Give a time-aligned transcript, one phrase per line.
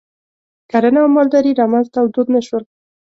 [0.71, 2.63] کرنه او مالداري رامنځته او دود نه شول.